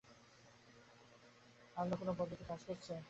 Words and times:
অন্য 1.77 1.91
কোনো 1.97 2.11
পদ্ধতি 2.19 2.43
কাজ 2.47 2.61
করছে। 2.67 2.93